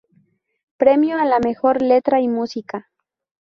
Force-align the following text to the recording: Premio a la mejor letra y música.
Premio 0.77 1.19
a 1.19 1.25
la 1.25 1.37
mejor 1.37 1.83
letra 1.83 2.21
y 2.21 2.27
música. 2.27 2.89